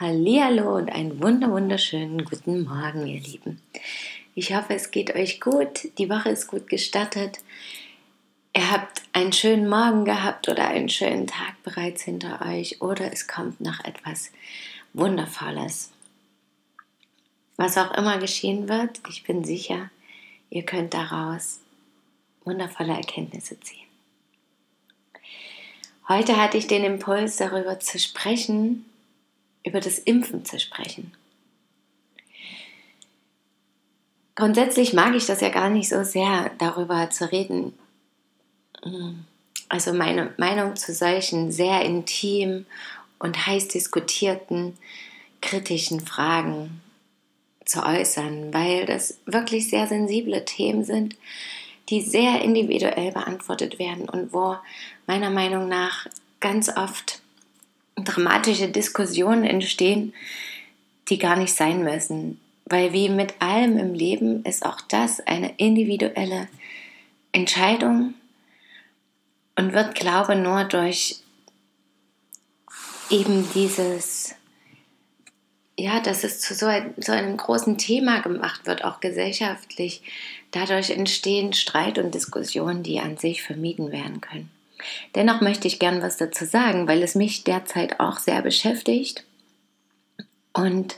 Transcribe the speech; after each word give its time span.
Hallihallo 0.00 0.76
und 0.76 0.92
einen 0.92 1.20
wunder 1.20 1.50
wunderschönen 1.50 2.24
guten 2.24 2.62
Morgen, 2.62 3.04
ihr 3.08 3.18
Lieben. 3.20 3.60
Ich 4.36 4.54
hoffe, 4.54 4.74
es 4.74 4.92
geht 4.92 5.16
euch 5.16 5.40
gut. 5.40 5.88
Die 5.98 6.08
Woche 6.08 6.28
ist 6.28 6.46
gut 6.46 6.68
gestartet. 6.68 7.40
Ihr 8.54 8.70
habt 8.70 9.02
einen 9.12 9.32
schönen 9.32 9.68
Morgen 9.68 10.04
gehabt 10.04 10.48
oder 10.48 10.68
einen 10.68 10.88
schönen 10.88 11.26
Tag 11.26 11.60
bereits 11.64 12.02
hinter 12.02 12.46
euch 12.46 12.80
oder 12.80 13.12
es 13.12 13.26
kommt 13.26 13.60
noch 13.60 13.84
etwas 13.84 14.30
Wundervolles. 14.92 15.90
Was 17.56 17.76
auch 17.76 17.92
immer 17.94 18.18
geschehen 18.18 18.68
wird, 18.68 19.00
ich 19.08 19.24
bin 19.24 19.42
sicher, 19.42 19.90
ihr 20.48 20.62
könnt 20.62 20.94
daraus 20.94 21.58
wundervolle 22.44 22.92
Erkenntnisse 22.92 23.58
ziehen. 23.58 23.88
Heute 26.06 26.36
hatte 26.40 26.56
ich 26.56 26.68
den 26.68 26.84
Impuls, 26.84 27.36
darüber 27.36 27.80
zu 27.80 27.98
sprechen, 27.98 28.84
über 29.68 29.80
das 29.80 29.98
Impfen 29.98 30.44
zu 30.44 30.58
sprechen. 30.58 31.12
Grundsätzlich 34.34 34.92
mag 34.92 35.14
ich 35.14 35.26
das 35.26 35.40
ja 35.40 35.48
gar 35.48 35.68
nicht 35.68 35.88
so 35.88 36.04
sehr, 36.04 36.50
darüber 36.58 37.10
zu 37.10 37.30
reden. 37.30 37.72
Also 39.68 39.92
meine 39.92 40.32
Meinung 40.38 40.76
zu 40.76 40.94
solchen 40.94 41.52
sehr 41.52 41.82
intim 41.82 42.64
und 43.18 43.46
heiß 43.46 43.68
diskutierten, 43.68 44.78
kritischen 45.40 46.00
Fragen 46.00 46.80
zu 47.64 47.84
äußern, 47.84 48.54
weil 48.54 48.86
das 48.86 49.18
wirklich 49.26 49.68
sehr 49.68 49.86
sensible 49.86 50.44
Themen 50.44 50.84
sind, 50.84 51.16
die 51.88 52.00
sehr 52.00 52.40
individuell 52.40 53.12
beantwortet 53.12 53.78
werden 53.78 54.08
und 54.08 54.32
wo 54.32 54.56
meiner 55.06 55.30
Meinung 55.30 55.68
nach 55.68 56.06
ganz 56.40 56.68
oft 56.68 57.20
dramatische 58.04 58.68
Diskussionen 58.68 59.44
entstehen, 59.44 60.14
die 61.08 61.18
gar 61.18 61.36
nicht 61.36 61.54
sein 61.54 61.82
müssen. 61.82 62.40
Weil 62.64 62.92
wie 62.92 63.08
mit 63.08 63.34
allem 63.40 63.78
im 63.78 63.94
Leben 63.94 64.44
ist 64.44 64.64
auch 64.64 64.80
das 64.82 65.20
eine 65.26 65.54
individuelle 65.56 66.48
Entscheidung 67.32 68.14
und 69.56 69.72
wird, 69.72 69.94
glaube 69.94 70.34
ich, 70.34 70.40
nur 70.40 70.64
durch 70.64 71.20
eben 73.10 73.48
dieses, 73.54 74.34
ja, 75.78 76.00
dass 76.00 76.24
es 76.24 76.40
zu 76.40 76.54
so, 76.54 76.66
ein, 76.66 76.94
so 76.98 77.12
einem 77.12 77.36
großen 77.36 77.78
Thema 77.78 78.20
gemacht 78.20 78.66
wird, 78.66 78.84
auch 78.84 79.00
gesellschaftlich. 79.00 80.02
Dadurch 80.50 80.90
entstehen 80.90 81.52
Streit 81.52 81.98
und 81.98 82.14
Diskussionen, 82.14 82.82
die 82.82 83.00
an 83.00 83.16
sich 83.16 83.42
vermieden 83.42 83.92
werden 83.92 84.20
können. 84.20 84.50
Dennoch 85.14 85.40
möchte 85.40 85.68
ich 85.68 85.78
gern 85.78 86.02
was 86.02 86.16
dazu 86.16 86.44
sagen, 86.44 86.88
weil 86.88 87.02
es 87.02 87.14
mich 87.14 87.44
derzeit 87.44 88.00
auch 88.00 88.18
sehr 88.18 88.42
beschäftigt 88.42 89.24
und 90.52 90.96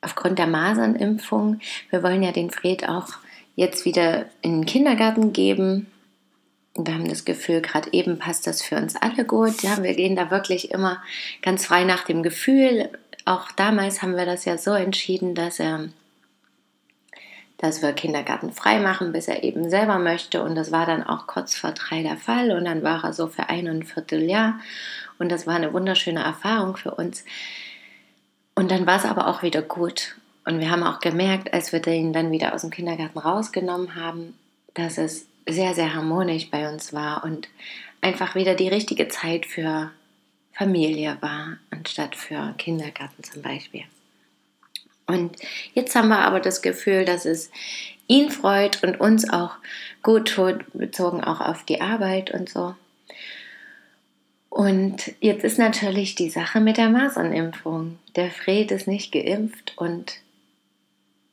aufgrund 0.00 0.38
der 0.38 0.46
Masernimpfung, 0.46 1.60
wir 1.90 2.02
wollen 2.02 2.22
ja 2.22 2.32
den 2.32 2.50
Fred 2.50 2.88
auch 2.88 3.08
jetzt 3.56 3.84
wieder 3.84 4.26
in 4.42 4.60
den 4.60 4.66
Kindergarten 4.66 5.32
geben. 5.32 5.86
Und 6.74 6.88
wir 6.88 6.94
haben 6.94 7.08
das 7.08 7.24
Gefühl, 7.24 7.60
gerade 7.60 7.92
eben 7.92 8.18
passt 8.18 8.46
das 8.46 8.62
für 8.62 8.76
uns 8.76 8.96
alle 8.96 9.24
gut. 9.24 9.62
Ja, 9.62 9.82
wir 9.82 9.94
gehen 9.94 10.16
da 10.16 10.30
wirklich 10.30 10.70
immer 10.72 11.02
ganz 11.40 11.66
frei 11.66 11.84
nach 11.84 12.04
dem 12.04 12.22
Gefühl. 12.22 12.90
Auch 13.24 13.52
damals 13.52 14.02
haben 14.02 14.16
wir 14.16 14.26
das 14.26 14.44
ja 14.44 14.58
so 14.58 14.72
entschieden, 14.72 15.34
dass 15.34 15.60
er 15.60 15.88
dass 17.58 17.82
wir 17.82 17.92
Kindergarten 17.92 18.52
frei 18.52 18.80
machen, 18.80 19.12
bis 19.12 19.28
er 19.28 19.42
eben 19.44 19.70
selber 19.70 19.98
möchte. 19.98 20.42
Und 20.42 20.54
das 20.54 20.72
war 20.72 20.86
dann 20.86 21.02
auch 21.02 21.26
kurz 21.26 21.54
vor 21.54 21.72
drei 21.72 22.02
der 22.02 22.16
Fall. 22.16 22.50
Und 22.50 22.64
dann 22.64 22.82
war 22.82 23.04
er 23.04 23.12
so 23.12 23.28
für 23.28 23.48
ein 23.48 23.68
und 23.68 23.78
ein 23.78 23.82
Vierteljahr. 23.84 24.58
Und 25.18 25.30
das 25.30 25.46
war 25.46 25.54
eine 25.54 25.72
wunderschöne 25.72 26.22
Erfahrung 26.22 26.76
für 26.76 26.92
uns. 26.92 27.24
Und 28.54 28.70
dann 28.70 28.86
war 28.86 28.96
es 28.96 29.04
aber 29.04 29.28
auch 29.28 29.42
wieder 29.42 29.62
gut. 29.62 30.16
Und 30.44 30.60
wir 30.60 30.70
haben 30.70 30.82
auch 30.82 31.00
gemerkt, 31.00 31.52
als 31.54 31.72
wir 31.72 31.86
ihn 31.86 32.12
dann 32.12 32.30
wieder 32.30 32.54
aus 32.54 32.62
dem 32.62 32.70
Kindergarten 32.70 33.18
rausgenommen 33.18 33.94
haben, 33.94 34.34
dass 34.74 34.98
es 34.98 35.26
sehr, 35.48 35.74
sehr 35.74 35.94
harmonisch 35.94 36.50
bei 36.50 36.68
uns 36.70 36.92
war 36.92 37.24
und 37.24 37.48
einfach 38.00 38.34
wieder 38.34 38.54
die 38.54 38.68
richtige 38.68 39.08
Zeit 39.08 39.46
für 39.46 39.90
Familie 40.52 41.16
war, 41.20 41.58
anstatt 41.70 42.14
für 42.14 42.54
Kindergarten 42.58 43.22
zum 43.24 43.42
Beispiel. 43.42 43.84
Und 45.06 45.36
jetzt 45.74 45.94
haben 45.94 46.08
wir 46.08 46.18
aber 46.18 46.40
das 46.40 46.62
Gefühl, 46.62 47.04
dass 47.04 47.24
es 47.24 47.50
ihn 48.06 48.30
freut 48.30 48.82
und 48.82 49.00
uns 49.00 49.28
auch 49.28 49.56
gut 50.02 50.28
tut, 50.28 50.64
bezogen 50.72 51.22
auch 51.22 51.40
auf 51.40 51.64
die 51.64 51.80
Arbeit 51.80 52.30
und 52.30 52.48
so. 52.48 52.74
Und 54.48 55.12
jetzt 55.20 55.44
ist 55.44 55.58
natürlich 55.58 56.14
die 56.14 56.30
Sache 56.30 56.60
mit 56.60 56.76
der 56.76 56.88
Masernimpfung. 56.88 57.98
Der 58.14 58.30
Fred 58.30 58.70
ist 58.70 58.86
nicht 58.86 59.12
geimpft 59.12 59.72
und 59.76 60.20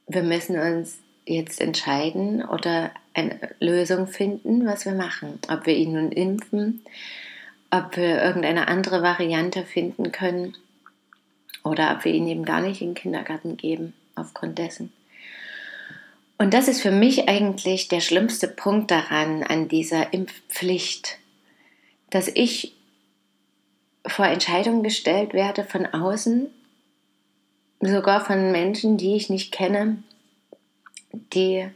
wir 0.07 0.23
müssen 0.23 0.57
uns 0.57 0.97
jetzt 1.25 1.61
entscheiden 1.61 2.43
oder 2.43 2.91
eine 3.13 3.37
Lösung 3.59 4.07
finden, 4.07 4.65
was 4.65 4.85
wir 4.85 4.93
machen. 4.93 5.39
Ob 5.49 5.65
wir 5.65 5.75
ihn 5.75 5.93
nun 5.93 6.11
impfen, 6.11 6.83
ob 7.69 7.95
wir 7.95 8.23
irgendeine 8.23 8.67
andere 8.67 9.03
Variante 9.03 9.65
finden 9.65 10.11
können 10.11 10.55
oder 11.63 11.95
ob 11.95 12.05
wir 12.05 12.13
ihn 12.13 12.27
eben 12.27 12.45
gar 12.45 12.61
nicht 12.61 12.81
in 12.81 12.89
den 12.89 12.95
Kindergarten 12.95 13.57
geben 13.57 13.93
aufgrund 14.15 14.57
dessen. 14.57 14.91
Und 16.37 16.53
das 16.53 16.67
ist 16.67 16.81
für 16.81 16.91
mich 16.91 17.29
eigentlich 17.29 17.87
der 17.87 17.99
schlimmste 17.99 18.47
Punkt 18.47 18.89
daran, 18.89 19.43
an 19.43 19.67
dieser 19.67 20.11
Impfpflicht, 20.11 21.19
dass 22.09 22.27
ich 22.27 22.73
vor 24.07 24.25
Entscheidungen 24.25 24.81
gestellt 24.81 25.33
werde 25.33 25.63
von 25.63 25.85
außen, 25.85 26.47
sogar 27.79 28.25
von 28.25 28.51
Menschen, 28.51 28.97
die 28.97 29.15
ich 29.15 29.29
nicht 29.29 29.51
kenne, 29.51 30.01
die 31.33 31.67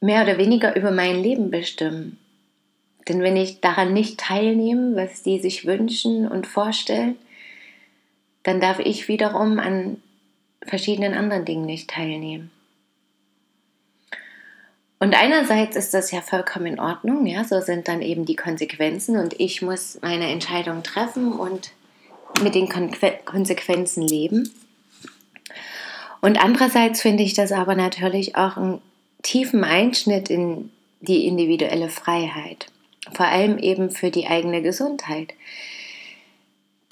mehr 0.00 0.22
oder 0.22 0.38
weniger 0.38 0.76
über 0.76 0.90
mein 0.90 1.22
Leben 1.22 1.50
bestimmen. 1.50 2.18
Denn 3.08 3.20
wenn 3.20 3.36
ich 3.36 3.60
daran 3.60 3.92
nicht 3.92 4.18
teilnehme, 4.18 4.96
was 4.96 5.22
die 5.22 5.40
sich 5.40 5.66
wünschen 5.66 6.26
und 6.26 6.46
vorstellen, 6.46 7.16
dann 8.44 8.60
darf 8.60 8.78
ich 8.78 9.08
wiederum 9.08 9.58
an 9.58 10.00
verschiedenen 10.62 11.14
anderen 11.14 11.44
Dingen 11.44 11.66
nicht 11.66 11.90
teilnehmen. 11.90 12.50
Und 15.00 15.14
einerseits 15.14 15.76
ist 15.76 15.92
das 15.92 16.12
ja 16.12 16.22
vollkommen 16.22 16.66
in 16.66 16.80
Ordnung, 16.80 17.26
ja, 17.26 17.44
so 17.44 17.60
sind 17.60 17.88
dann 17.88 18.00
eben 18.00 18.24
die 18.24 18.36
Konsequenzen 18.36 19.18
und 19.18 19.38
ich 19.38 19.60
muss 19.60 19.98
meine 20.00 20.30
Entscheidung 20.30 20.82
treffen 20.82 21.32
und 21.32 21.72
mit 22.42 22.54
den 22.54 22.68
Konsequenzen 22.68 24.02
leben. 24.02 24.50
Und 26.22 26.42
andererseits 26.42 27.02
finde 27.02 27.22
ich 27.22 27.34
das 27.34 27.52
aber 27.52 27.74
natürlich 27.74 28.34
auch 28.36 28.56
einen 28.56 28.80
tiefen 29.22 29.62
Einschnitt 29.62 30.30
in 30.30 30.70
die 31.02 31.26
individuelle 31.26 31.90
Freiheit, 31.90 32.68
vor 33.12 33.26
allem 33.26 33.58
eben 33.58 33.90
für 33.90 34.10
die 34.10 34.26
eigene 34.26 34.62
Gesundheit. 34.62 35.34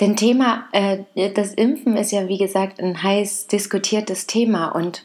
Denn 0.02 0.16
Thema, 0.16 0.66
äh, 0.72 1.30
das 1.30 1.54
Impfen 1.54 1.96
ist 1.96 2.10
ja 2.10 2.26
wie 2.26 2.36
gesagt 2.36 2.80
ein 2.80 3.04
heiß 3.04 3.46
diskutiertes 3.46 4.26
Thema 4.26 4.70
und 4.70 5.04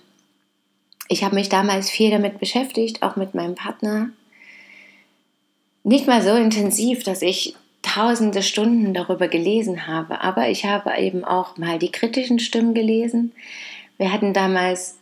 ich 1.08 1.24
habe 1.24 1.36
mich 1.36 1.50
damals 1.50 1.88
viel 1.88 2.10
damit 2.10 2.40
beschäftigt, 2.40 3.04
auch 3.04 3.16
mit 3.16 3.36
meinem 3.36 3.54
Partner. 3.54 4.10
Nicht 5.84 6.08
mal 6.08 6.24
so 6.24 6.34
intensiv, 6.34 7.04
dass 7.04 7.22
ich 7.22 7.56
tausende 7.84 8.42
Stunden 8.42 8.96
darüber 8.96 9.28
gelesen 9.28 9.86
habe, 9.86 10.22
aber 10.22 10.50
ich 10.50 10.66
habe 10.66 10.92
eben 10.98 11.24
auch 11.24 11.58
mal 11.58 11.78
die 11.78 11.92
kritischen 11.92 12.40
Stimmen 12.40 12.74
gelesen. 12.74 13.34
Wir 14.00 14.12
hatten 14.12 14.34
damals, 14.34 14.98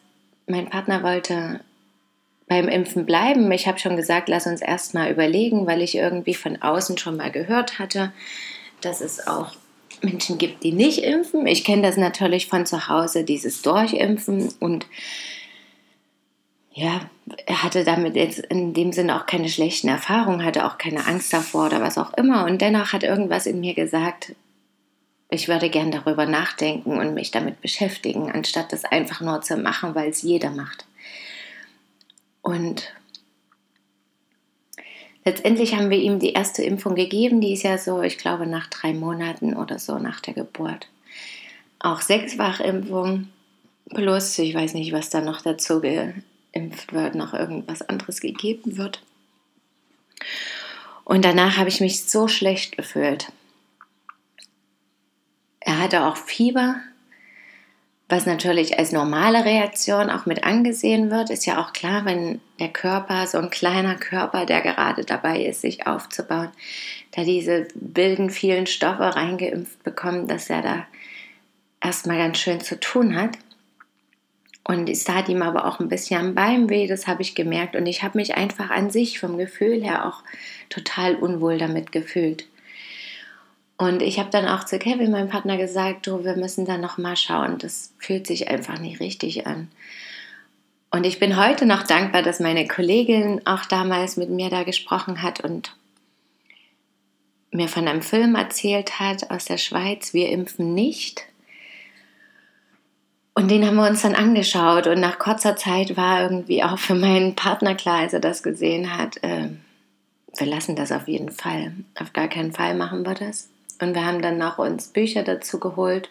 mein 0.45 0.69
Partner 0.69 1.03
wollte 1.03 1.61
beim 2.49 2.67
Impfen 2.67 3.05
bleiben. 3.05 3.49
Ich 3.53 3.65
habe 3.65 3.79
schon 3.79 3.95
gesagt, 3.95 4.27
lass 4.27 4.45
uns 4.45 4.61
erst 4.61 4.93
mal 4.93 5.09
überlegen, 5.09 5.65
weil 5.65 5.81
ich 5.81 5.95
irgendwie 5.95 6.33
von 6.33 6.61
außen 6.61 6.97
schon 6.97 7.15
mal 7.15 7.31
gehört 7.31 7.79
hatte, 7.79 8.11
dass 8.81 8.99
es 8.99 9.25
auch 9.25 9.53
Menschen 10.03 10.37
gibt, 10.37 10.63
die 10.63 10.71
nicht 10.71 10.99
impfen. 10.99 11.47
Ich 11.47 11.63
kenne 11.63 11.81
das 11.81 11.97
natürlich 11.97 12.47
von 12.47 12.65
zu 12.65 12.87
Hause, 12.87 13.23
dieses 13.23 13.61
Durchimpfen 13.61 14.53
und 14.59 14.85
ja, 16.71 16.99
er 17.45 17.63
hatte 17.63 17.85
damit 17.85 18.17
jetzt 18.17 18.39
in 18.39 18.73
dem 18.73 18.91
Sinne 18.91 19.17
auch 19.17 19.25
keine 19.25 19.47
schlechten 19.47 19.87
Erfahrungen, 19.87 20.43
hatte 20.43 20.65
auch 20.65 20.77
keine 20.77 21.07
Angst 21.07 21.31
davor 21.31 21.67
oder 21.67 21.79
was 21.79 21.97
auch 21.97 22.13
immer. 22.15 22.43
Und 22.45 22.59
dennoch 22.59 22.91
hat 22.91 23.03
irgendwas 23.03 23.45
in 23.45 23.61
mir 23.61 23.73
gesagt, 23.73 24.35
ich 25.29 25.47
würde 25.47 25.69
gern 25.69 25.91
darüber 25.91 26.25
nachdenken 26.25 26.97
und 26.97 27.13
mich 27.13 27.31
damit 27.31 27.61
beschäftigen, 27.61 28.29
anstatt 28.29 28.73
das 28.73 28.83
einfach 28.83 29.21
nur 29.21 29.41
zu 29.41 29.55
machen, 29.55 29.95
weil 29.95 30.09
es 30.09 30.21
jeder 30.21 30.51
macht. 30.51 30.85
Und 32.41 32.93
letztendlich 35.25 35.75
haben 35.75 35.89
wir 35.89 35.97
ihm 35.97 36.19
die 36.19 36.33
erste 36.33 36.63
Impfung 36.63 36.95
gegeben, 36.95 37.41
die 37.41 37.53
ist 37.53 37.63
ja 37.63 37.77
so, 37.77 38.01
ich 38.01 38.17
glaube, 38.17 38.47
nach 38.47 38.67
drei 38.67 38.93
Monaten 38.93 39.55
oder 39.55 39.79
so 39.79 39.97
nach 39.97 40.21
der 40.21 40.35
Geburt. 40.35 40.87
Auch 41.79 42.01
Sechsfachimpfung 42.01 43.27
plus, 43.89 44.37
ich 44.39 44.55
weiß 44.55 44.73
nicht, 44.75 44.93
was 44.93 45.09
da 45.09 45.21
noch 45.21 45.41
dazu 45.41 45.81
geimpft 45.81 46.93
wird, 46.93 47.15
noch 47.15 47.33
irgendwas 47.33 47.81
anderes 47.81 48.21
gegeben 48.21 48.77
wird. 48.77 49.01
Und 51.03 51.25
danach 51.25 51.57
habe 51.57 51.69
ich 51.69 51.81
mich 51.81 52.05
so 52.05 52.27
schlecht 52.27 52.77
gefühlt. 52.77 53.31
Er 55.59 55.79
hatte 55.79 56.05
auch 56.05 56.17
Fieber, 56.17 56.77
was 58.07 58.27
natürlich 58.27 58.77
als 58.77 58.91
normale 58.91 59.45
Reaktion 59.45 60.11
auch 60.11 60.27
mit 60.27 60.43
angesehen 60.43 61.09
wird, 61.09 61.31
ist 61.31 61.45
ja 61.47 61.59
auch 61.59 61.73
klar, 61.73 62.05
wenn 62.05 62.39
der 62.59 62.69
Körper, 62.69 63.25
so 63.25 63.39
ein 63.39 63.49
kleiner 63.49 63.95
Körper, 63.95 64.45
der 64.45 64.61
gerade 64.61 65.03
dabei 65.05 65.41
ist, 65.41 65.61
sich 65.61 65.87
aufzubauen, 65.87 66.51
da 67.15 67.23
diese 67.23 67.67
wilden, 67.73 68.29
vielen 68.29 68.67
Stoffe 68.67 69.15
reingeimpft 69.15 69.83
bekommt, 69.83 70.29
dass 70.29 70.51
er 70.51 70.61
da 70.61 70.85
erstmal 71.81 72.17
ganz 72.17 72.37
schön 72.37 72.61
zu 72.61 72.79
tun 72.79 73.15
hat. 73.15 73.39
Und 74.67 74.89
es 74.89 75.03
tat 75.03 75.29
ihm 75.29 75.41
aber 75.41 75.65
auch 75.65 75.79
ein 75.79 75.89
bisschen 75.89 76.19
am 76.19 76.35
Bein 76.35 76.69
weh, 76.69 76.87
das 76.87 77.07
habe 77.07 77.21
ich 77.21 77.35
gemerkt. 77.35 77.75
Und 77.75 77.85
ich 77.85 78.03
habe 78.03 78.17
mich 78.17 78.35
einfach 78.35 78.69
an 78.69 78.89
sich 78.89 79.19
vom 79.19 79.37
Gefühl 79.37 79.83
her 79.83 80.07
auch 80.07 80.23
total 80.69 81.15
unwohl 81.15 81.57
damit 81.57 81.91
gefühlt. 81.91 82.47
Und 83.77 84.01
ich 84.01 84.19
habe 84.19 84.29
dann 84.29 84.47
auch 84.47 84.63
zu 84.63 84.79
Kevin, 84.79 85.11
meinem 85.11 85.29
Partner, 85.29 85.57
gesagt, 85.57 86.07
du, 86.07 86.23
wir 86.23 86.37
müssen 86.37 86.65
da 86.65 86.77
noch 86.77 86.97
mal 86.97 87.17
schauen. 87.17 87.57
Das 87.57 87.93
fühlt 87.97 88.25
sich 88.25 88.49
einfach 88.49 88.79
nicht 88.79 89.01
richtig 89.01 89.47
an. 89.47 89.69
Und 90.91 91.05
ich 91.05 91.19
bin 91.19 91.35
heute 91.35 91.65
noch 91.65 91.83
dankbar, 91.83 92.21
dass 92.21 92.39
meine 92.39 92.67
Kollegin 92.67 93.41
auch 93.45 93.65
damals 93.65 94.15
mit 94.15 94.29
mir 94.29 94.49
da 94.49 94.63
gesprochen 94.63 95.21
hat 95.21 95.41
und 95.41 95.75
mir 97.51 97.67
von 97.67 97.87
einem 97.87 98.01
Film 98.01 98.35
erzählt 98.35 98.99
hat 98.99 99.29
aus 99.29 99.45
der 99.45 99.57
Schweiz, 99.57 100.13
wir 100.13 100.29
impfen 100.29 100.73
nicht. 100.73 101.23
Und 103.33 103.51
den 103.51 103.65
haben 103.65 103.75
wir 103.75 103.89
uns 103.89 104.03
dann 104.03 104.15
angeschaut 104.15 104.87
und 104.87 105.01
nach 105.01 105.19
kurzer 105.19 105.57
Zeit 105.57 105.97
war 105.97 106.21
irgendwie 106.21 106.63
auch 106.63 106.79
für 106.79 106.95
meinen 106.95 107.35
Partner 107.35 107.75
klar, 107.75 107.99
als 107.99 108.13
er 108.13 108.21
das 108.21 108.43
gesehen 108.43 108.97
hat, 108.97 109.21
äh, 109.23 109.49
wir 110.37 110.47
lassen 110.47 110.77
das 110.77 110.93
auf 110.93 111.07
jeden 111.09 111.31
Fall. 111.31 111.73
Auf 111.99 112.13
gar 112.13 112.29
keinen 112.29 112.53
Fall 112.53 112.75
machen 112.75 113.05
wir 113.05 113.13
das. 113.13 113.49
Und 113.79 113.95
wir 113.95 114.05
haben 114.05 114.21
dann 114.21 114.37
noch 114.37 114.57
uns 114.57 114.87
Bücher 114.87 115.23
dazu 115.23 115.59
geholt 115.59 116.09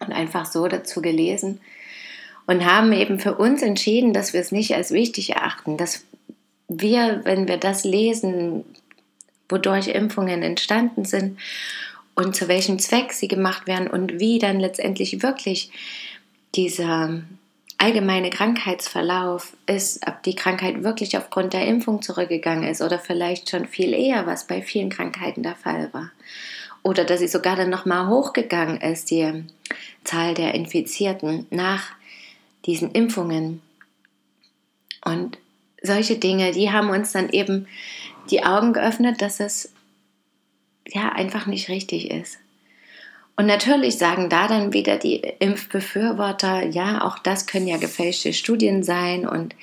und 0.00 0.12
einfach 0.12 0.46
so 0.46 0.68
dazu 0.68 1.00
gelesen 1.00 1.60
und 2.46 2.64
haben 2.64 2.92
eben 2.92 3.18
für 3.18 3.34
uns 3.34 3.62
entschieden, 3.62 4.12
dass 4.12 4.32
wir 4.32 4.40
es 4.40 4.52
nicht 4.52 4.74
als 4.74 4.90
wichtig 4.90 5.30
erachten, 5.30 5.76
dass 5.76 6.04
wir, 6.68 7.20
wenn 7.24 7.48
wir 7.48 7.56
das 7.56 7.84
lesen, 7.84 8.64
wodurch 9.48 9.88
Impfungen 9.88 10.42
entstanden 10.42 11.04
sind 11.04 11.38
und 12.14 12.34
zu 12.34 12.48
welchem 12.48 12.78
Zweck 12.78 13.12
sie 13.12 13.28
gemacht 13.28 13.66
werden 13.66 13.88
und 13.88 14.18
wie 14.18 14.38
dann 14.38 14.58
letztendlich 14.58 15.22
wirklich 15.22 15.70
dieser 16.54 17.22
allgemeine 17.78 18.30
Krankheitsverlauf 18.30 19.56
ist, 19.66 20.06
ob 20.06 20.22
die 20.22 20.34
Krankheit 20.34 20.82
wirklich 20.82 21.16
aufgrund 21.16 21.52
der 21.52 21.66
Impfung 21.66 22.00
zurückgegangen 22.02 22.68
ist 22.68 22.80
oder 22.80 22.98
vielleicht 22.98 23.50
schon 23.50 23.66
viel 23.66 23.92
eher, 23.92 24.26
was 24.26 24.46
bei 24.46 24.62
vielen 24.62 24.88
Krankheiten 24.88 25.42
der 25.42 25.56
Fall 25.56 25.92
war 25.92 26.10
oder 26.86 27.04
dass 27.04 27.18
sie 27.18 27.26
sogar 27.26 27.56
dann 27.56 27.68
nochmal 27.68 28.06
hochgegangen 28.06 28.80
ist, 28.80 29.10
die 29.10 29.42
Zahl 30.04 30.34
der 30.34 30.54
Infizierten 30.54 31.44
nach 31.50 31.82
diesen 32.64 32.92
Impfungen. 32.92 33.60
Und 35.04 35.36
solche 35.82 36.16
Dinge, 36.16 36.52
die 36.52 36.70
haben 36.70 36.90
uns 36.90 37.10
dann 37.10 37.28
eben 37.30 37.66
die 38.30 38.44
Augen 38.44 38.72
geöffnet, 38.72 39.20
dass 39.20 39.40
es 39.40 39.72
ja 40.86 41.08
einfach 41.08 41.46
nicht 41.46 41.68
richtig 41.68 42.12
ist. 42.12 42.38
Und 43.34 43.46
natürlich 43.46 43.98
sagen 43.98 44.30
da 44.30 44.46
dann 44.46 44.72
wieder 44.72 44.96
die 44.96 45.16
Impfbefürworter, 45.40 46.66
ja, 46.66 47.02
auch 47.04 47.18
das 47.18 47.48
können 47.48 47.66
ja 47.66 47.78
gefälschte 47.78 48.32
Studien 48.32 48.84
sein 48.84 49.26
und 49.26 49.56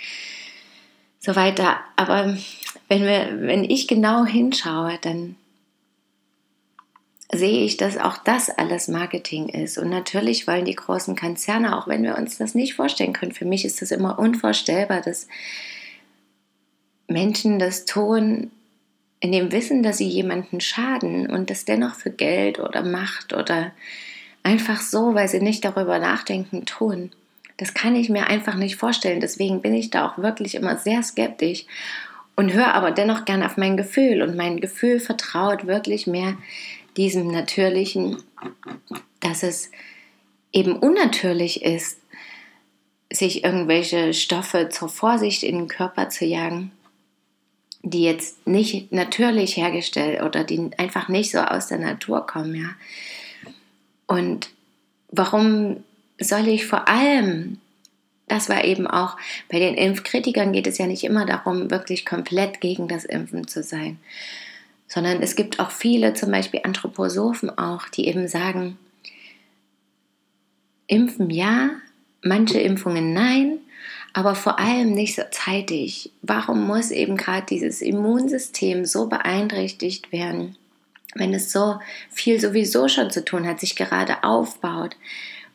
so 1.21 1.37
weiter. 1.37 1.79
Aber 1.95 2.37
wenn, 2.89 3.03
wir, 3.03 3.29
wenn 3.39 3.63
ich 3.63 3.87
genau 3.87 4.25
hinschaue, 4.25 4.99
dann 5.01 5.37
sehe 7.37 7.63
ich, 7.63 7.77
dass 7.77 7.97
auch 7.97 8.17
das 8.17 8.49
alles 8.49 8.87
Marketing 8.87 9.49
ist. 9.49 9.77
Und 9.77 9.89
natürlich 9.89 10.47
wollen 10.47 10.65
die 10.65 10.75
großen 10.75 11.15
Konzerne, 11.15 11.77
auch 11.77 11.87
wenn 11.87 12.03
wir 12.03 12.17
uns 12.17 12.37
das 12.37 12.55
nicht 12.55 12.75
vorstellen 12.75 13.13
können, 13.13 13.33
für 13.33 13.45
mich 13.45 13.65
ist 13.65 13.81
das 13.81 13.91
immer 13.91 14.19
unvorstellbar, 14.19 15.01
dass 15.01 15.27
Menschen 17.07 17.59
das 17.59 17.85
tun 17.85 18.51
in 19.19 19.31
dem 19.31 19.51
Wissen, 19.51 19.83
dass 19.83 19.99
sie 19.99 20.07
jemanden 20.07 20.59
schaden 20.59 21.29
und 21.29 21.49
das 21.49 21.65
dennoch 21.65 21.95
für 21.95 22.11
Geld 22.11 22.59
oder 22.59 22.83
Macht 22.83 23.33
oder 23.33 23.71
einfach 24.43 24.81
so, 24.81 25.15
weil 25.15 25.27
sie 25.27 25.39
nicht 25.39 25.63
darüber 25.63 25.99
nachdenken, 25.99 26.65
tun. 26.65 27.11
Das 27.57 27.73
kann 27.73 27.95
ich 27.95 28.09
mir 28.09 28.27
einfach 28.27 28.55
nicht 28.55 28.75
vorstellen. 28.75 29.21
Deswegen 29.21 29.61
bin 29.61 29.73
ich 29.73 29.89
da 29.89 30.07
auch 30.07 30.17
wirklich 30.17 30.55
immer 30.55 30.77
sehr 30.77 31.03
skeptisch 31.03 31.65
und 32.35 32.51
höre 32.51 32.73
aber 32.73 32.91
dennoch 32.91 33.25
gern 33.25 33.43
auf 33.43 33.57
mein 33.57 33.77
Gefühl. 33.77 34.21
Und 34.21 34.35
mein 34.35 34.59
Gefühl 34.59 34.99
vertraut 34.99 35.67
wirklich 35.67 36.07
mehr 36.07 36.35
diesem 36.97 37.27
Natürlichen, 37.27 38.17
dass 39.19 39.43
es 39.43 39.71
eben 40.51 40.75
unnatürlich 40.75 41.63
ist, 41.63 41.99
sich 43.11 43.43
irgendwelche 43.43 44.13
Stoffe 44.13 44.69
zur 44.69 44.89
Vorsicht 44.89 45.43
in 45.43 45.57
den 45.57 45.67
Körper 45.67 46.09
zu 46.09 46.25
jagen, 46.25 46.71
die 47.83 48.03
jetzt 48.03 48.47
nicht 48.47 48.91
natürlich 48.91 49.57
hergestellt 49.57 50.23
oder 50.23 50.43
die 50.43 50.71
einfach 50.77 51.09
nicht 51.09 51.31
so 51.31 51.39
aus 51.39 51.67
der 51.67 51.79
Natur 51.79 52.25
kommen, 52.25 52.55
ja. 52.55 52.69
Und 54.07 54.49
warum 55.09 55.83
soll 56.19 56.47
ich 56.47 56.65
vor 56.65 56.87
allem, 56.87 57.59
das 58.27 58.49
war 58.49 58.63
eben 58.63 58.87
auch 58.87 59.17
bei 59.49 59.59
den 59.59 59.75
Impfkritikern 59.75 60.53
geht 60.53 60.67
es 60.67 60.77
ja 60.77 60.87
nicht 60.87 61.03
immer 61.03 61.25
darum, 61.25 61.69
wirklich 61.69 62.05
komplett 62.05 62.61
gegen 62.61 62.87
das 62.87 63.05
Impfen 63.05 63.47
zu 63.47 63.63
sein, 63.63 63.99
sondern 64.87 65.21
es 65.21 65.35
gibt 65.35 65.59
auch 65.59 65.71
viele, 65.71 66.13
zum 66.13 66.31
Beispiel 66.31 66.61
Anthroposophen 66.63 67.57
auch, 67.57 67.87
die 67.89 68.07
eben 68.07 68.27
sagen, 68.27 68.77
Impfen 70.87 71.29
ja, 71.29 71.71
manche 72.21 72.59
Impfungen 72.59 73.13
nein, 73.13 73.59
aber 74.13 74.35
vor 74.35 74.59
allem 74.59 74.91
nicht 74.91 75.15
so 75.15 75.23
zeitig. 75.31 76.11
Warum 76.21 76.67
muss 76.67 76.91
eben 76.91 77.17
gerade 77.17 77.45
dieses 77.49 77.81
Immunsystem 77.81 78.85
so 78.85 79.07
beeinträchtigt 79.07 80.11
werden, 80.11 80.55
wenn 81.15 81.33
es 81.33 81.51
so 81.51 81.79
viel 82.09 82.39
sowieso 82.39 82.87
schon 82.87 83.09
zu 83.11 83.25
tun 83.25 83.47
hat, 83.47 83.59
sich 83.59 83.75
gerade 83.75 84.23
aufbaut? 84.23 84.95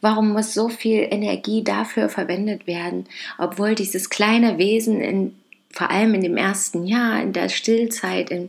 Warum 0.00 0.32
muss 0.32 0.54
so 0.54 0.68
viel 0.68 1.06
Energie 1.10 1.64
dafür 1.64 2.08
verwendet 2.08 2.66
werden, 2.66 3.06
obwohl 3.36 3.74
dieses 3.74 4.10
kleine 4.10 4.58
Wesen 4.58 5.00
in, 5.00 5.36
vor 5.70 5.90
allem 5.90 6.14
in 6.14 6.22
dem 6.22 6.36
ersten 6.36 6.86
Jahr, 6.86 7.20
in 7.20 7.32
der 7.32 7.48
Stillzeit, 7.48 8.30
in, 8.30 8.48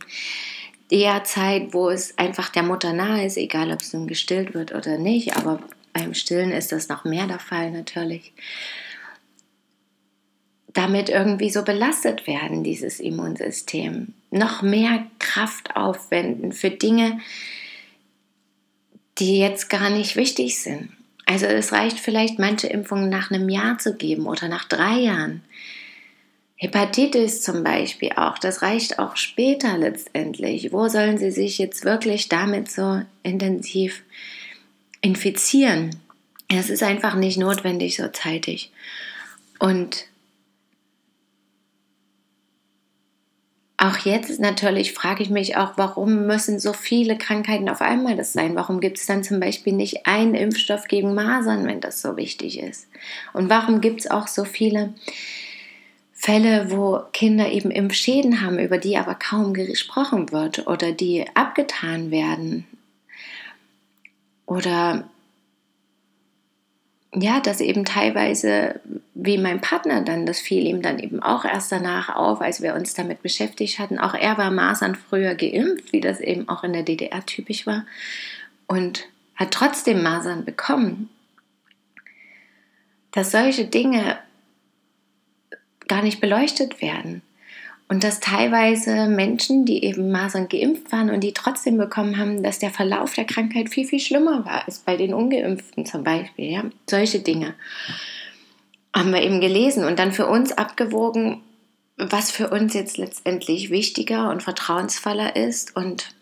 der 0.91 1.23
Zeit, 1.23 1.73
wo 1.73 1.89
es 1.89 2.17
einfach 2.17 2.49
der 2.49 2.63
Mutter 2.63 2.93
nahe 2.93 3.25
ist, 3.25 3.37
egal 3.37 3.71
ob 3.71 3.81
es 3.81 3.93
nun 3.93 4.07
gestillt 4.07 4.53
wird 4.53 4.73
oder 4.73 4.97
nicht, 4.97 5.37
aber 5.37 5.61
beim 5.93 6.13
Stillen 6.13 6.51
ist 6.51 6.71
das 6.71 6.89
noch 6.89 7.03
mehr 7.03 7.27
der 7.27 7.39
Fall 7.39 7.71
natürlich, 7.71 8.33
damit 10.73 11.09
irgendwie 11.09 11.49
so 11.49 11.63
belastet 11.63 12.27
werden, 12.27 12.63
dieses 12.63 12.99
Immunsystem. 12.99 14.13
Noch 14.31 14.61
mehr 14.61 15.05
Kraft 15.19 15.75
aufwenden 15.75 16.53
für 16.53 16.69
Dinge, 16.69 17.19
die 19.17 19.39
jetzt 19.39 19.69
gar 19.69 19.89
nicht 19.89 20.15
wichtig 20.15 20.61
sind. 20.61 20.91
Also 21.25 21.45
es 21.45 21.71
reicht 21.71 21.99
vielleicht, 21.99 22.39
manche 22.39 22.67
Impfungen 22.67 23.09
nach 23.09 23.29
einem 23.29 23.49
Jahr 23.49 23.77
zu 23.77 23.95
geben 23.95 24.25
oder 24.25 24.47
nach 24.47 24.65
drei 24.65 24.99
Jahren. 24.99 25.43
Hepatitis 26.61 27.41
zum 27.41 27.63
Beispiel 27.63 28.11
auch, 28.17 28.37
das 28.37 28.61
reicht 28.61 28.99
auch 28.99 29.15
später 29.15 29.77
letztendlich. 29.77 30.73
Wo 30.73 30.89
sollen 30.89 31.17
Sie 31.17 31.31
sich 31.31 31.57
jetzt 31.57 31.85
wirklich 31.85 32.27
damit 32.27 32.69
so 32.69 33.01
intensiv 33.23 34.03
infizieren? 34.99 35.95
Es 36.49 36.69
ist 36.69 36.83
einfach 36.83 37.15
nicht 37.15 37.37
notwendig 37.37 37.95
so 37.95 38.09
zeitig. 38.09 38.73
Und 39.57 40.07
auch 43.77 43.99
jetzt 43.99 44.41
natürlich 44.41 44.91
frage 44.91 45.23
ich 45.23 45.29
mich 45.29 45.55
auch, 45.55 45.77
warum 45.77 46.27
müssen 46.27 46.59
so 46.59 46.73
viele 46.73 47.17
Krankheiten 47.17 47.69
auf 47.69 47.79
einmal 47.79 48.17
das 48.17 48.33
sein? 48.33 48.55
Warum 48.55 48.81
gibt 48.81 48.97
es 48.97 49.05
dann 49.05 49.23
zum 49.23 49.39
Beispiel 49.39 49.71
nicht 49.71 50.07
einen 50.07 50.35
Impfstoff 50.35 50.89
gegen 50.89 51.13
Masern, 51.13 51.65
wenn 51.65 51.79
das 51.79 52.01
so 52.01 52.17
wichtig 52.17 52.59
ist? 52.59 52.89
Und 53.31 53.49
warum 53.49 53.79
gibt 53.79 54.01
es 54.01 54.11
auch 54.11 54.27
so 54.27 54.43
viele 54.43 54.93
Fälle, 56.21 56.69
wo 56.69 56.99
Kinder 57.13 57.49
eben 57.49 57.71
Impfschäden 57.71 58.41
haben, 58.41 58.59
über 58.59 58.77
die 58.77 58.97
aber 58.97 59.15
kaum 59.15 59.53
gesprochen 59.53 60.33
wird 60.33 60.67
oder 60.67 60.91
die 60.91 61.25
abgetan 61.33 62.11
werden. 62.11 62.65
oder 64.45 65.09
ja, 67.13 67.39
dass 67.39 67.61
eben 67.61 67.85
teilweise, 67.85 68.81
wie 69.13 69.37
mein 69.37 69.61
Partner 69.61 70.01
dann, 70.01 70.25
das 70.25 70.39
fiel 70.39 70.67
ihm 70.67 70.81
dann 70.81 70.99
eben 70.99 71.23
auch 71.23 71.45
erst 71.45 71.71
danach 71.71 72.13
auf, 72.13 72.41
als 72.41 72.61
wir 72.61 72.75
uns 72.75 72.93
damit 72.93 73.23
beschäftigt 73.23 73.79
hatten. 73.79 73.97
Auch 73.97 74.13
er 74.13 74.37
war 74.37 74.51
Masern 74.51 74.95
früher 74.95 75.35
geimpft, 75.35 75.93
wie 75.93 76.01
das 76.01 76.19
eben 76.19 76.49
auch 76.49 76.65
in 76.65 76.73
der 76.73 76.83
DDR 76.83 77.25
typisch 77.25 77.65
war, 77.65 77.85
und 78.67 79.07
hat 79.35 79.51
trotzdem 79.51 80.03
Masern 80.03 80.43
bekommen. 80.43 81.09
Dass 83.11 83.31
solche 83.31 83.65
Dinge 83.65 84.19
gar 85.89 86.01
nicht 86.01 86.21
beleuchtet 86.21 86.81
werden. 86.81 87.21
Und 87.89 88.03
dass 88.03 88.19
teilweise 88.19 89.07
Menschen, 89.07 89.65
die 89.65 89.83
eben 89.83 90.11
Masern 90.11 90.47
geimpft 90.47 90.91
waren 90.91 91.09
und 91.09 91.21
die 91.21 91.33
trotzdem 91.33 91.77
bekommen 91.77 92.17
haben, 92.17 92.43
dass 92.43 92.59
der 92.59 92.69
Verlauf 92.69 93.15
der 93.15 93.25
Krankheit 93.25 93.69
viel, 93.69 93.85
viel 93.85 93.99
schlimmer 93.99 94.45
war 94.45 94.65
als 94.65 94.79
bei 94.79 94.95
den 94.95 95.13
Ungeimpften 95.13 95.87
zum 95.87 96.03
Beispiel. 96.03 96.51
Ja? 96.51 96.63
Solche 96.87 97.19
Dinge 97.19 97.55
haben 98.95 99.11
wir 99.11 99.23
eben 99.23 99.41
gelesen 99.41 99.85
und 99.85 99.97
dann 99.97 100.11
für 100.11 100.27
uns 100.27 100.51
abgewogen, 100.51 101.41
was 101.97 102.31
für 102.31 102.49
uns 102.49 102.75
jetzt 102.75 102.97
letztendlich 102.97 103.71
wichtiger 103.71 104.29
und 104.29 104.43
vertrauensvoller 104.43 105.35
ist 105.35 105.75
und 105.75 106.15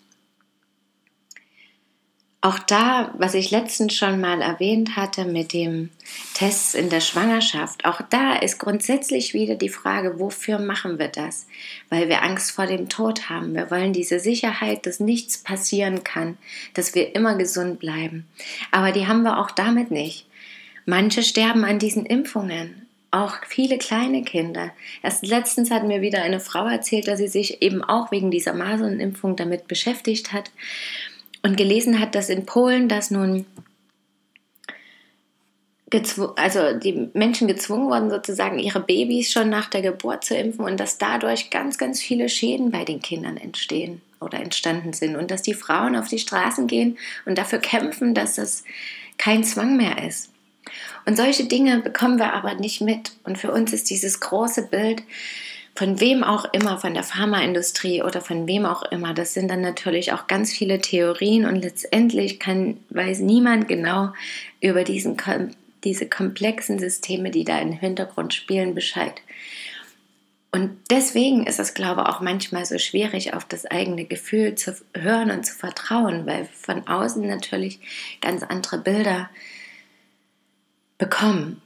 auch 2.42 2.60
da, 2.60 3.14
was 3.18 3.34
ich 3.34 3.50
letztens 3.50 3.96
schon 3.96 4.22
mal 4.22 4.42
erwähnt 4.42 4.96
hatte 4.96 5.26
mit 5.26 5.54
dem 5.54 5.90
Test 6.36 6.76
in 6.76 6.90
der 6.90 7.02
Schwangerschaft, 7.02 7.84
auch 7.86 8.00
da 8.10 8.36
ist 8.36 8.60
grundsätzlich 8.60 9.34
wieder 9.34 9.56
die 9.56 9.70
Frage, 9.70 10.20
wofür 10.20 10.60
machen 10.60 11.00
wir 11.00 11.08
das? 11.08 11.48
Weil 11.90 12.10
wir 12.10 12.22
Angst 12.22 12.52
vor 12.52 12.68
dem 12.68 12.90
Tod 12.90 13.30
haben. 13.30 13.56
Wir 13.56 13.72
wollen 13.72 13.92
diese 13.92 14.20
Sicherheit, 14.20 14.86
dass 14.86 15.00
nichts 15.00 15.40
passieren 15.40 16.04
kann, 16.04 16.38
dass 16.76 16.94
wir 16.94 17.16
immer 17.16 17.36
gesund 17.36 17.80
bleiben. 17.80 18.28
Aber 18.72 18.92
die 18.92 19.08
haben 19.08 19.24
wir 19.24 19.40
auch 19.40 19.50
damit 19.50 19.90
nicht. 19.90 20.28
Manche 20.86 21.24
sterben 21.24 21.66
an 21.66 21.80
diesen 21.80 22.06
Impfungen. 22.06 22.84
Auch 23.10 23.34
viele 23.48 23.80
kleine 23.80 24.24
Kinder. 24.24 24.72
Erst 25.02 25.26
letztens 25.26 25.72
hat 25.72 25.86
mir 25.86 26.02
wieder 26.02 26.22
eine 26.22 26.40
Frau 26.40 26.68
erzählt, 26.68 27.08
dass 27.08 27.18
sie 27.18 27.30
sich 27.30 27.62
eben 27.64 27.84
auch 27.84 28.12
wegen 28.12 28.30
dieser 28.30 28.54
Masernimpfung 28.54 29.36
damit 29.36 29.68
beschäftigt 29.68 30.34
hat 30.34 30.52
und 31.48 31.56
gelesen 31.56 32.00
hat, 32.00 32.14
dass 32.14 32.30
in 32.30 32.46
Polen 32.46 32.90
das 32.90 33.10
nun 33.12 33.46
also 36.36 36.74
die 36.78 37.10
Menschen 37.14 37.48
gezwungen 37.48 37.90
wurden, 37.90 38.10
sozusagen 38.10 38.60
ihre 38.60 38.82
Babys 38.82 39.32
schon 39.32 39.50
nach 39.50 39.70
der 39.70 39.82
Geburt 39.82 40.26
zu 40.26 40.36
impfen 40.36 40.66
und 40.66 40.78
dass 40.82 40.98
dadurch 40.98 41.50
ganz, 41.50 41.78
ganz 41.78 42.02
viele 42.02 42.28
Schäden 42.28 42.72
bei 42.72 42.84
den 42.84 43.02
Kindern 43.02 43.38
entstehen 43.38 44.02
oder 44.20 44.42
entstanden 44.42 44.92
sind 44.92 45.16
und 45.16 45.32
dass 45.32 45.44
die 45.44 45.54
Frauen 45.54 45.96
auf 45.96 46.10
die 46.10 46.20
Straßen 46.20 46.68
gehen 46.68 46.98
und 47.26 47.38
dafür 47.38 47.60
kämpfen, 47.60 48.14
dass 48.14 48.36
das 48.36 48.66
kein 49.18 49.46
Zwang 49.46 49.78
mehr 49.78 50.06
ist. 50.06 50.30
Und 51.06 51.16
solche 51.16 51.46
Dinge 51.46 51.80
bekommen 51.80 52.20
wir 52.20 52.34
aber 52.34 52.56
nicht 52.56 52.82
mit. 52.82 53.14
Und 53.24 53.38
für 53.38 53.54
uns 53.54 53.72
ist 53.72 53.90
dieses 53.90 54.20
große 54.20 54.68
Bild, 54.68 55.04
von 55.78 56.00
wem 56.00 56.24
auch 56.24 56.52
immer, 56.54 56.80
von 56.80 56.96
der 56.96 57.04
Pharmaindustrie 57.04 58.02
oder 58.02 58.20
von 58.20 58.48
wem 58.48 58.66
auch 58.66 58.82
immer. 58.92 59.14
Das 59.14 59.36
sind 59.36 59.48
dann 59.52 59.62
natürlich 59.62 60.12
auch 60.12 60.26
ganz 60.26 60.52
viele 60.52 60.82
Theorien 60.82 61.46
und 61.46 61.58
letztendlich 61.58 62.40
kann, 62.40 62.80
weiß 62.90 63.20
niemand 63.20 63.68
genau 63.68 64.12
über 64.60 64.84
diesen, 64.84 65.18
diese 65.84 66.10
komplexen 66.10 66.80
Systeme, 66.80 67.30
die 67.30 67.44
da 67.44 67.60
im 67.60 67.74
Hintergrund 67.74 68.34
spielen, 68.34 68.74
Bescheid. 68.74 69.22
Und 70.52 70.80
deswegen 70.90 71.46
ist 71.46 71.60
es, 71.60 71.76
glaube 71.76 72.02
ich, 72.02 72.08
auch 72.08 72.22
manchmal 72.22 72.66
so 72.66 72.80
schwierig, 72.80 73.36
auf 73.36 73.46
das 73.46 73.68
eigene 73.68 74.06
Gefühl 74.06 74.56
zu 74.56 74.76
hören 74.96 75.30
und 75.30 75.46
zu 75.46 75.54
vertrauen, 75.54 76.26
weil 76.26 76.46
von 76.46 76.88
außen 76.88 77.28
natürlich 77.28 77.80
ganz 78.20 78.42
andere 78.42 78.80
Bilder 78.80 79.30
bekommen. 80.98 81.62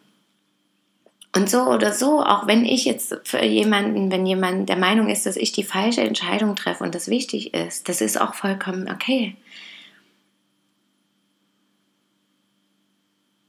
Und 1.33 1.49
so 1.49 1.61
oder 1.63 1.93
so, 1.93 2.21
auch 2.21 2.45
wenn 2.47 2.65
ich 2.65 2.83
jetzt 2.83 3.17
für 3.23 3.43
jemanden, 3.43 4.11
wenn 4.11 4.25
jemand 4.25 4.67
der 4.67 4.75
Meinung 4.75 5.07
ist, 5.07 5.25
dass 5.25 5.37
ich 5.37 5.53
die 5.53 5.63
falsche 5.63 6.01
Entscheidung 6.01 6.55
treffe 6.55 6.83
und 6.83 6.93
das 6.93 7.07
wichtig 7.07 7.53
ist, 7.53 7.87
das 7.87 8.01
ist 8.01 8.19
auch 8.19 8.33
vollkommen 8.33 8.89
okay. 8.91 9.35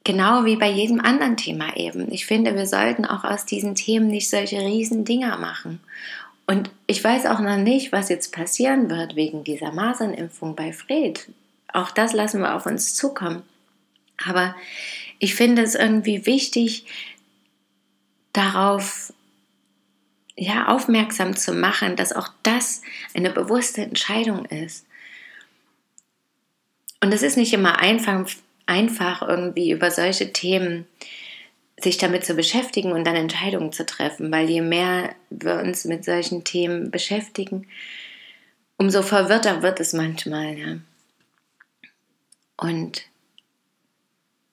Genau 0.04 0.44
wie 0.44 0.56
bei 0.56 0.70
jedem 0.70 1.00
anderen 1.00 1.36
Thema 1.36 1.76
eben. 1.76 2.10
Ich 2.12 2.26
finde, 2.26 2.54
wir 2.54 2.66
sollten 2.66 3.04
auch 3.04 3.24
aus 3.24 3.46
diesen 3.46 3.74
Themen 3.74 4.08
nicht 4.08 4.30
solche 4.30 4.60
riesen 4.60 5.04
Dinger 5.04 5.36
machen. 5.38 5.80
Und 6.46 6.70
ich 6.86 7.02
weiß 7.02 7.26
auch 7.26 7.38
noch 7.40 7.56
nicht, 7.56 7.92
was 7.92 8.08
jetzt 8.08 8.32
passieren 8.32 8.90
wird 8.90 9.16
wegen 9.16 9.44
dieser 9.44 9.72
Masernimpfung 9.72 10.56
bei 10.56 10.72
Fred. 10.72 11.28
Auch 11.72 11.90
das 11.90 12.12
lassen 12.12 12.40
wir 12.40 12.54
auf 12.54 12.66
uns 12.66 12.94
zukommen. 12.94 13.42
Aber 14.24 14.54
ich 15.18 15.34
finde 15.34 15.62
es 15.62 15.74
irgendwie 15.74 16.26
wichtig, 16.26 16.84
darauf 18.32 19.12
ja, 20.36 20.68
aufmerksam 20.68 21.36
zu 21.36 21.52
machen, 21.52 21.96
dass 21.96 22.12
auch 22.12 22.28
das 22.42 22.82
eine 23.14 23.30
bewusste 23.30 23.82
Entscheidung 23.82 24.44
ist. 24.46 24.86
Und 27.00 27.12
es 27.12 27.22
ist 27.22 27.36
nicht 27.36 27.52
immer 27.52 27.78
einfach, 27.80 28.26
einfach 28.66 29.22
irgendwie 29.22 29.72
über 29.72 29.90
solche 29.90 30.32
Themen 30.32 30.86
sich 31.80 31.98
damit 31.98 32.24
zu 32.24 32.34
beschäftigen 32.34 32.92
und 32.92 33.04
dann 33.04 33.16
Entscheidungen 33.16 33.72
zu 33.72 33.84
treffen, 33.84 34.30
weil 34.30 34.48
je 34.48 34.60
mehr 34.60 35.14
wir 35.30 35.56
uns 35.56 35.84
mit 35.84 36.04
solchen 36.04 36.44
Themen 36.44 36.90
beschäftigen, 36.90 37.66
umso 38.76 39.02
verwirrter 39.02 39.62
wird 39.62 39.80
es 39.80 39.92
manchmal. 39.92 40.58
Ja. 40.58 40.76
Und 42.56 43.02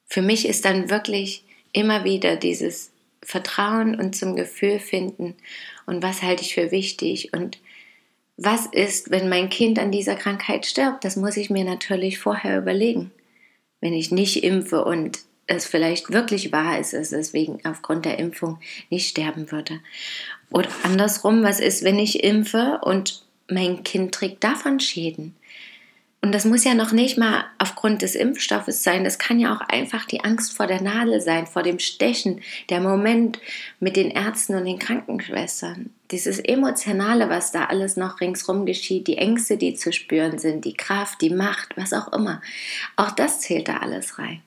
für 0.07 0.23
mich 0.23 0.47
ist 0.47 0.65
dann 0.65 0.89
wirklich 0.89 1.43
immer 1.71 2.03
wieder 2.03 2.35
dieses 2.35 2.91
Vertrauen 3.23 3.95
und 3.95 4.15
zum 4.15 4.35
Gefühl 4.35 4.79
finden 4.79 5.35
und 5.85 6.01
was 6.03 6.21
halte 6.21 6.43
ich 6.43 6.53
für 6.53 6.71
wichtig 6.71 7.33
und 7.33 7.59
was 8.41 8.67
ist, 8.67 9.11
wenn 9.11 9.27
mein 9.27 9.49
Kind 9.49 9.77
an 9.79 9.91
dieser 9.91 10.15
Krankheit 10.15 10.65
stirbt? 10.65 11.03
Das 11.03 11.17
muss 11.17 11.35
ich 11.35 11.49
mir 11.49 11.65
natürlich 11.65 12.19
vorher 12.19 12.57
überlegen. 12.57 13.11
Wenn 13.81 13.93
ich 13.93 14.11
nicht 14.11 14.43
impfe 14.43 14.85
und 14.85 15.19
es 15.45 15.65
vielleicht 15.65 16.11
wirklich 16.11 16.51
wahr 16.51 16.79
ist, 16.79 16.93
dass 16.93 17.11
es 17.11 17.33
wegen 17.33 17.59
aufgrund 17.65 18.05
der 18.05 18.19
Impfung 18.19 18.59
nicht 18.89 19.09
sterben 19.09 19.51
würde. 19.51 19.81
Oder 20.51 20.69
andersrum, 20.83 21.43
was 21.43 21.59
ist, 21.59 21.83
wenn 21.83 21.99
ich 21.99 22.23
impfe 22.23 22.79
und 22.83 23.25
mein 23.49 23.83
Kind 23.83 24.13
trägt 24.13 24.43
davon 24.43 24.79
Schäden? 24.79 25.35
Und 26.21 26.33
das 26.33 26.43
muss 26.43 26.65
ja 26.65 26.73
noch 26.73 26.91
nicht 26.91 27.17
mal 27.17 27.45
aufgrund 27.59 28.01
des 28.01 28.13
Impfstoffes 28.13 28.83
sein. 28.83 29.05
Das 29.05 29.19
kann 29.19 29.39
ja 29.39 29.55
auch 29.55 29.61
einfach 29.61 30.03
die 30.03 30.21
Angst 30.21 30.51
vor 30.51 30.67
der 30.67 30.81
Nadel 30.81 31.21
sein, 31.21 31.47
vor 31.47 31.63
dem 31.63 31.79
Stechen, 31.79 32.41
der 32.69 32.81
Moment 32.81 33.39
mit 33.79 33.95
den 33.95 34.11
Ärzten 34.11 34.55
und 34.55 34.65
den 34.65 34.79
Krankenschwestern. 34.79 35.91
Dieses 36.11 36.39
Emotionale, 36.39 37.29
was 37.29 37.53
da 37.53 37.65
alles 37.65 37.95
noch 37.95 38.19
ringsrum 38.19 38.65
geschieht, 38.65 39.07
die 39.07 39.17
Ängste, 39.17 39.55
die 39.55 39.75
zu 39.75 39.93
spüren 39.93 40.39
sind, 40.39 40.65
die 40.65 40.73
Kraft, 40.73 41.21
die 41.21 41.29
Macht, 41.29 41.77
was 41.77 41.93
auch 41.93 42.11
immer. 42.11 42.41
Auch 42.97 43.11
das 43.11 43.39
zählt 43.39 43.69
da 43.69 43.77
alles 43.77 44.19
rein. 44.19 44.41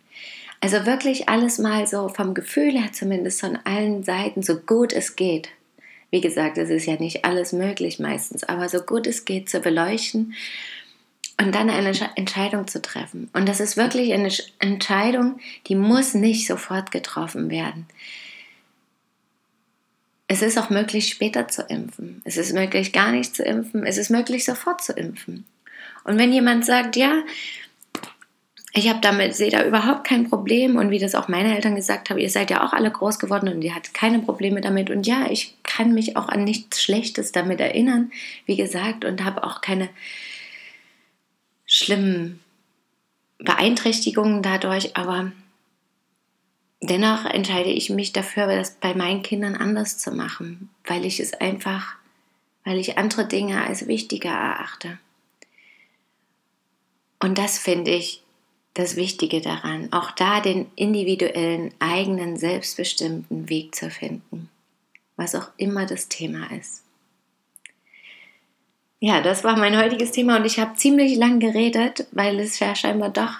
Also 0.60 0.84
wirklich 0.84 1.30
alles 1.30 1.58
mal 1.58 1.86
so 1.86 2.08
vom 2.08 2.34
Gefühl 2.34 2.72
her 2.72 2.92
zumindest 2.92 3.40
von 3.40 3.58
allen 3.64 4.04
Seiten, 4.04 4.42
so 4.42 4.56
gut 4.56 4.92
es 4.92 5.16
geht. 5.16 5.48
Wie 6.10 6.20
gesagt, 6.20 6.58
es 6.58 6.68
ist 6.68 6.84
ja 6.84 6.96
nicht 6.96 7.24
alles 7.24 7.54
möglich 7.54 7.98
meistens, 7.98 8.44
aber 8.44 8.68
so 8.68 8.80
gut 8.80 9.06
es 9.06 9.24
geht 9.24 9.48
zu 9.48 9.60
beleuchten 9.60 10.34
und 11.42 11.54
dann 11.54 11.70
eine 11.70 11.92
Entscheidung 12.16 12.68
zu 12.68 12.80
treffen. 12.80 13.28
Und 13.32 13.48
das 13.48 13.60
ist 13.60 13.76
wirklich 13.76 14.12
eine 14.12 14.30
Entscheidung, 14.58 15.40
die 15.66 15.74
muss 15.74 16.14
nicht 16.14 16.46
sofort 16.46 16.90
getroffen 16.90 17.50
werden. 17.50 17.86
Es 20.28 20.40
ist 20.40 20.58
auch 20.58 20.70
möglich, 20.70 21.08
später 21.08 21.48
zu 21.48 21.62
impfen. 21.62 22.22
Es 22.24 22.36
ist 22.36 22.54
möglich, 22.54 22.92
gar 22.92 23.12
nicht 23.12 23.34
zu 23.34 23.42
impfen. 23.42 23.84
Es 23.84 23.98
ist 23.98 24.10
möglich, 24.10 24.44
sofort 24.44 24.82
zu 24.82 24.92
impfen. 24.92 25.44
Und 26.04 26.18
wenn 26.18 26.32
jemand 26.32 26.64
sagt, 26.64 26.96
ja, 26.96 27.22
ich 28.74 28.88
habe 28.88 29.00
damit, 29.02 29.34
sehe 29.34 29.50
da 29.50 29.64
überhaupt 29.64 30.04
kein 30.04 30.30
Problem 30.30 30.76
und 30.76 30.90
wie 30.90 30.98
das 30.98 31.14
auch 31.14 31.28
meine 31.28 31.54
Eltern 31.54 31.76
gesagt 31.76 32.08
haben, 32.08 32.18
ihr 32.18 32.30
seid 32.30 32.50
ja 32.50 32.64
auch 32.64 32.72
alle 32.72 32.90
groß 32.90 33.18
geworden 33.18 33.50
und 33.50 33.60
ihr 33.60 33.74
hattet 33.74 33.92
keine 33.92 34.20
Probleme 34.20 34.62
damit 34.62 34.88
und 34.88 35.06
ja, 35.06 35.26
ich 35.30 35.54
kann 35.62 35.92
mich 35.92 36.16
auch 36.16 36.28
an 36.28 36.44
nichts 36.44 36.82
Schlechtes 36.82 37.32
damit 37.32 37.60
erinnern, 37.60 38.10
wie 38.46 38.56
gesagt, 38.56 39.04
und 39.04 39.24
habe 39.24 39.44
auch 39.44 39.60
keine 39.60 39.90
schlimmen 41.72 42.38
Beeinträchtigungen 43.38 44.42
dadurch, 44.42 44.94
aber 44.94 45.32
dennoch 46.82 47.24
entscheide 47.24 47.70
ich 47.70 47.88
mich 47.88 48.12
dafür, 48.12 48.46
das 48.46 48.72
bei 48.72 48.94
meinen 48.94 49.22
Kindern 49.22 49.56
anders 49.56 49.96
zu 49.96 50.12
machen, 50.12 50.68
weil 50.84 51.06
ich 51.06 51.18
es 51.18 51.32
einfach, 51.32 51.94
weil 52.64 52.78
ich 52.78 52.98
andere 52.98 53.26
Dinge 53.26 53.64
als 53.64 53.86
wichtiger 53.86 54.30
erachte. 54.30 54.98
Und 57.20 57.38
das 57.38 57.58
finde 57.58 57.92
ich 57.92 58.22
das 58.74 58.96
Wichtige 58.96 59.40
daran, 59.40 59.92
auch 59.92 60.10
da 60.10 60.40
den 60.40 60.66
individuellen, 60.76 61.72
eigenen, 61.78 62.36
selbstbestimmten 62.36 63.48
Weg 63.48 63.74
zu 63.74 63.90
finden, 63.90 64.50
was 65.16 65.34
auch 65.34 65.48
immer 65.56 65.86
das 65.86 66.08
Thema 66.08 66.50
ist. 66.52 66.82
Ja, 69.04 69.20
das 69.20 69.42
war 69.42 69.58
mein 69.58 69.76
heutiges 69.76 70.12
Thema 70.12 70.36
und 70.36 70.44
ich 70.44 70.60
habe 70.60 70.76
ziemlich 70.76 71.16
lang 71.16 71.40
geredet, 71.40 72.06
weil 72.12 72.38
es 72.38 72.60
ja 72.60 72.76
scheinbar 72.76 73.10
doch 73.10 73.34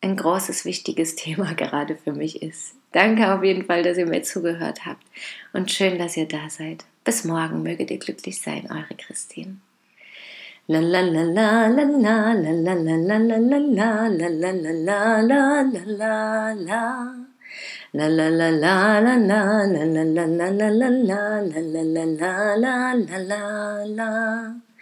ein 0.00 0.16
großes, 0.16 0.64
wichtiges 0.64 1.14
Thema 1.14 1.54
gerade 1.54 1.94
für 1.94 2.12
mich 2.12 2.42
ist. 2.42 2.74
Danke 2.90 3.32
auf 3.32 3.44
jeden 3.44 3.64
Fall, 3.64 3.84
dass 3.84 3.96
ihr 3.96 4.06
mir 4.06 4.24
zugehört 4.24 4.84
habt 4.84 5.06
und 5.52 5.70
schön, 5.70 6.00
dass 6.00 6.16
ihr 6.16 6.26
da 6.26 6.50
seid. 6.50 6.84
Bis 7.04 7.22
morgen, 7.22 7.62
möget 7.62 7.92
ihr 7.92 7.98
glücklich 8.00 8.40
sein, 8.40 8.68
eure 8.72 8.96
Christine. 8.98 9.58